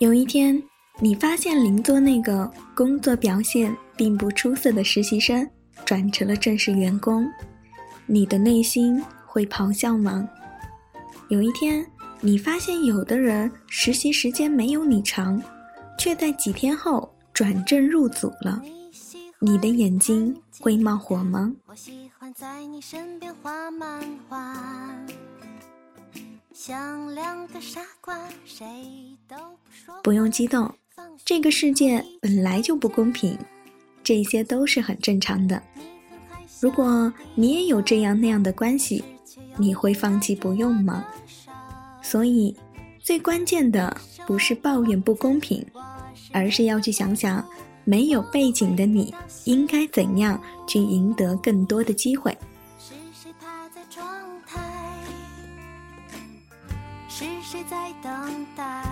[0.00, 0.62] 有一天，
[1.00, 5.48] 你发现邻座那个工作表现并不出色的实习生
[5.84, 7.26] 转成了正式员工，
[8.06, 10.28] 你的内心会咆哮吗？
[11.30, 11.84] 有一天，
[12.20, 15.42] 你发现有的人实习时间没有你长，
[15.98, 18.62] 却在几天后转正入组了，
[19.40, 21.52] 你的眼睛会冒火吗？
[21.66, 24.54] 我喜欢在你身边画漫画。
[26.68, 28.14] 像两个傻瓜，
[28.44, 28.66] 谁
[29.26, 30.02] 都不说。
[30.02, 30.70] 不用激动，
[31.24, 33.38] 这个世界本来就不公平，
[34.04, 35.62] 这些都是很正常的。
[36.60, 39.02] 如果你也有这样那样的关系，
[39.56, 41.06] 你会放弃不用吗？
[42.02, 42.54] 所以，
[43.00, 45.66] 最关键的不是抱怨不公平，
[46.34, 47.42] 而是要去想想，
[47.84, 49.14] 没有背景的你
[49.46, 52.36] 应该怎样去赢得更多的机会。
[53.72, 53.82] 在
[58.00, 58.82] 等待。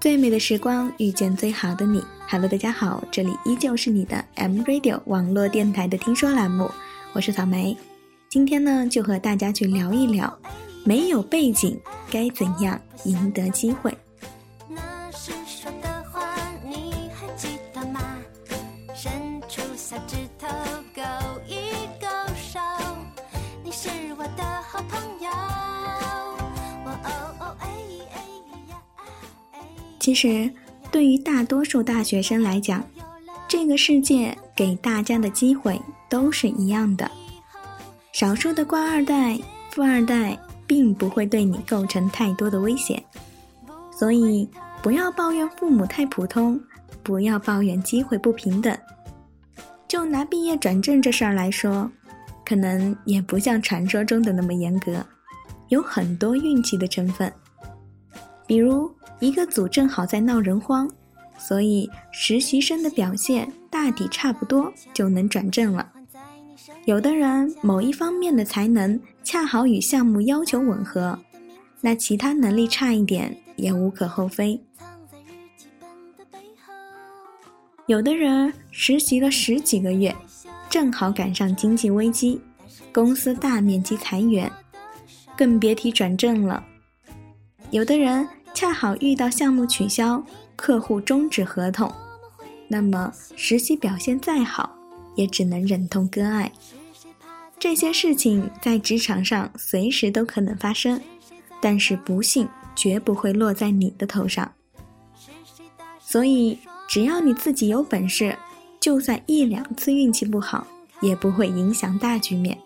[0.00, 2.04] 最美的时光遇见最好的你。
[2.28, 6.70] Hello，大家好，这里依旧是你的 M Radio 网络电台的听说栏目，
[7.12, 7.76] 我是草莓。
[8.28, 10.38] 今天呢，就和大家去聊一聊，
[10.84, 11.78] 没有背景
[12.10, 13.92] 该怎样赢得机会。
[30.08, 30.50] 其实，
[30.90, 32.82] 对于大多数大学生来讲，
[33.46, 35.78] 这个世界给大家的机会
[36.08, 37.10] 都是一样的。
[38.14, 39.38] 少数的官二代、
[39.70, 40.34] 富二代
[40.66, 43.04] 并不会对你构成太多的危险，
[43.90, 44.48] 所以
[44.80, 46.58] 不要抱怨父母太普通，
[47.02, 48.74] 不要抱怨机会不平等。
[49.86, 51.90] 就拿毕业转正这事儿来说，
[52.46, 55.04] 可能也不像传说中的那么严格，
[55.68, 57.30] 有很多运气的成分，
[58.48, 58.92] 比如。
[59.20, 60.88] 一个组正好在闹人荒，
[61.36, 65.90] 所以实习生的表现大抵差不多就能转正了。
[66.84, 71.18] 有的人某一方面的才能恰好与项目要求吻合，
[71.80, 74.60] 那其他能力差一点也无可厚非。
[77.86, 80.14] 有的人实习了十几个月，
[80.70, 82.40] 正好赶上经济危机，
[82.92, 84.48] 公司大面积裁员，
[85.36, 86.64] 更别提转正了。
[87.72, 88.24] 有的人。
[88.58, 90.20] 恰好遇到项目取消、
[90.56, 91.94] 客户终止合同，
[92.66, 94.76] 那么实习表现再好，
[95.14, 96.50] 也只能忍痛割爱。
[97.56, 101.00] 这些事情在职场上随时都可能发生，
[101.62, 104.50] 但是不幸绝不会落在你的头上。
[106.00, 106.58] 所以，
[106.88, 108.36] 只要你自己有本事，
[108.80, 110.66] 就算一两次运气不好，
[111.00, 112.58] 也不会影响大局面。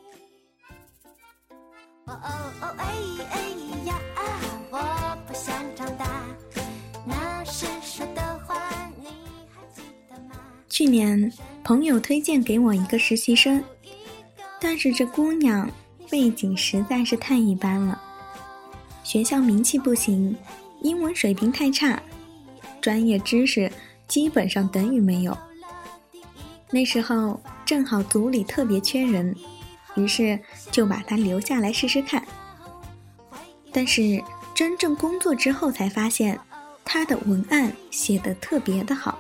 [10.72, 11.30] 去年
[11.62, 13.62] 朋友推荐给我一个实习生，
[14.58, 15.70] 但是这姑娘
[16.08, 18.00] 背景实在是太一般了，
[19.04, 20.34] 学校名气不行，
[20.80, 22.02] 英文水平太差，
[22.80, 23.70] 专业知识
[24.08, 25.36] 基本上等于没有。
[26.70, 29.36] 那时候正好组里特别缺人，
[29.94, 30.40] 于是
[30.70, 32.26] 就把她留下来试试看。
[33.70, 36.40] 但是真正工作之后才发现，
[36.82, 39.11] 她的文案写的特别的好。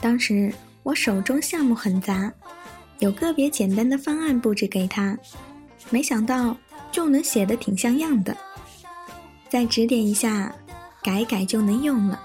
[0.00, 2.32] 当时我手中项目很杂，
[3.00, 5.18] 有个别简单的方案布置给他，
[5.90, 6.56] 没想到
[6.92, 8.36] 就能写的挺像样的，
[9.48, 10.54] 再指点一下，
[11.02, 12.20] 改改就能用了。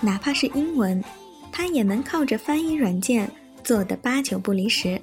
[0.00, 1.02] 哪怕是英文，
[1.50, 3.30] 他也能靠着翻译软件
[3.64, 5.00] 做的八九不离十。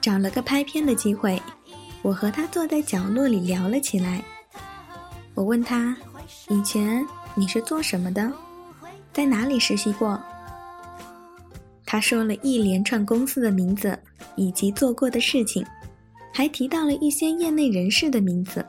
[0.00, 1.40] 找了个拍片的机会，
[2.02, 4.22] 我和他坐在角落里聊了起来。
[5.34, 5.96] 我问他，
[6.48, 7.06] 以前。
[7.34, 8.30] 你是做什么的？
[9.12, 10.20] 在哪里实习过？
[11.84, 13.98] 他说了一连串公司的名字
[14.36, 15.64] 以及做过的事情，
[16.32, 18.64] 还提到了一些业内人士的名字。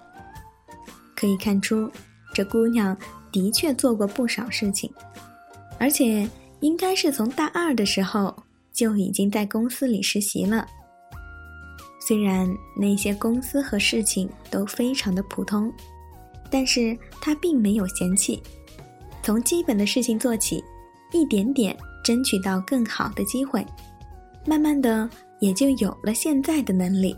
[1.16, 1.90] 可以看出，
[2.34, 2.98] 这姑娘
[3.32, 4.92] 的确做过不少事情，
[5.78, 8.36] 而且应该是从大二的时候
[8.74, 10.68] 就已经在公司里实习了。
[12.06, 12.46] 虽然
[12.78, 15.72] 那些公司和事情都非常的普通。
[16.54, 18.40] 但是他并没有嫌弃，
[19.24, 20.64] 从基本的事情做起，
[21.12, 23.66] 一点点争取到更好的机会，
[24.46, 25.10] 慢慢的
[25.40, 27.16] 也就有了现在的能力。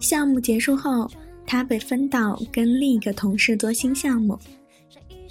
[0.00, 1.06] 项目结束后，
[1.46, 4.38] 他被分到跟另一个同事做新项目。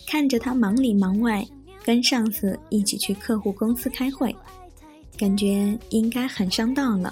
[0.07, 1.45] 看着他忙里忙外，
[1.89, 4.35] 跟上司一起去客户公司开会，
[5.17, 7.11] 感觉应该很上道了。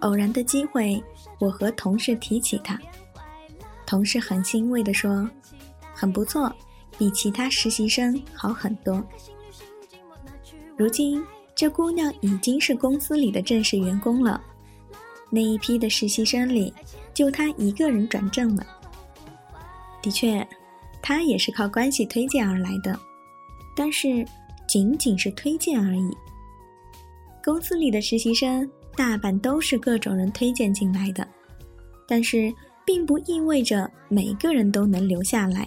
[0.00, 1.04] 偶然的机会，
[1.38, 2.80] 我和同事提起他，
[3.84, 5.28] 同事很欣慰地说
[5.92, 6.50] ：“很不错，
[6.96, 9.04] 比其他实习生好很多。”
[10.74, 11.22] 如今，
[11.54, 14.42] 这姑娘已经是公司里的正式员工了。
[15.28, 16.72] 那一批的实习生里，
[17.12, 18.66] 就她一个人转正了。
[20.00, 20.48] 的确，
[21.02, 22.98] 她也是靠关系推荐而来的，
[23.78, 24.26] 但是
[24.66, 26.10] 仅仅是推荐而已。
[27.44, 31.24] 公司里的实习生大半都是各种人推荐进来的，
[32.08, 32.52] 但是
[32.84, 35.64] 并不意味着每个人都能留下来。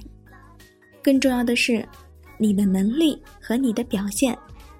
[1.01, 1.87] 更重要的是，
[2.37, 4.37] 你的能力和你的表现。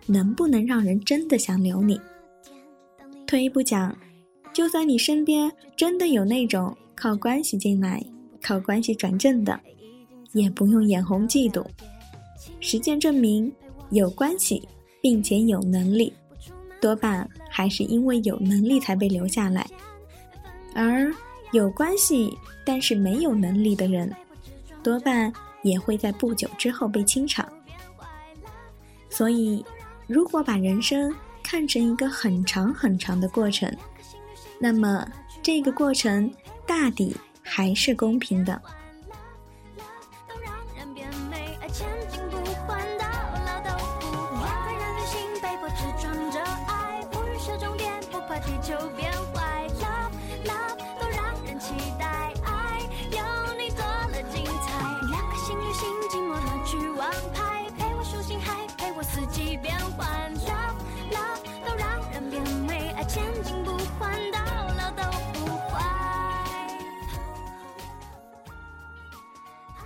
[0.08, 1.98] 能不能让人真的想留你？
[3.28, 3.96] 退一步讲，
[4.52, 8.04] 就算你身边真的有那种靠关系进来、
[8.42, 9.58] 靠关系转正的，
[10.34, 11.64] 也不用眼红嫉妒。
[12.62, 13.52] 实践证明，
[13.90, 14.66] 有关系
[15.02, 16.14] 并且有能力，
[16.80, 19.66] 多半还是因为有能力才被留下来；
[20.74, 21.14] 而
[21.52, 22.34] 有关系
[22.66, 24.16] 但是没有能力的人，
[24.82, 27.46] 多半也会在不久之后被清场。
[29.10, 29.66] 所以。
[30.08, 33.74] 如果把人生看成一个很长很长的过程，
[34.60, 35.08] 那么
[35.42, 36.30] 这个过程
[36.68, 38.62] 大抵还是公平的。